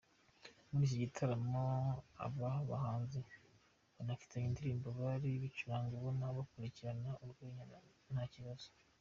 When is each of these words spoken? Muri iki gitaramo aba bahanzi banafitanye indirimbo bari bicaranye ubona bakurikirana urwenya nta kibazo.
Muri 0.69 0.83
iki 0.87 0.97
gitaramo 1.03 1.61
aba 2.25 2.49
bahanzi 2.69 3.19
banafitanye 3.95 4.45
indirimbo 4.47 4.87
bari 5.01 5.29
bicaranye 5.43 5.91
ubona 5.95 6.25
bakurikirana 6.37 7.09
urwenya 7.23 7.63
nta 8.15 8.25
kibazo. 8.33 8.67